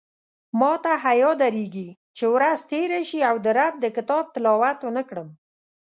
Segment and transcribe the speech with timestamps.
[0.59, 5.29] ماته حیاء درېږې چې ورځ تېره شي او د رب د کتاب تلاوت ونکړم